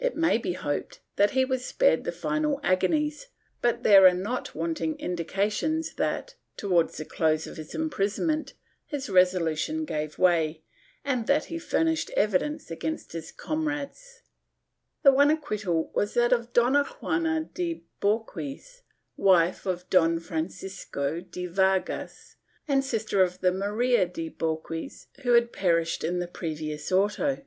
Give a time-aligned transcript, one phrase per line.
[0.00, 3.28] It may be hoped that he was spared the final agonies,
[3.62, 8.54] but there are not wanting indications that, towards the close of his imprisonment,
[8.86, 10.64] his reso lution gave way
[11.04, 14.22] and that he furnished evidence against his comrades/
[15.04, 18.80] The one acquittal was that of Dona Juana de Bohorques,
[19.16, 22.34] wife of Don Francisco de Vargas
[22.66, 27.44] and sister of the Maria de Bohorques who had perished in the previous auto.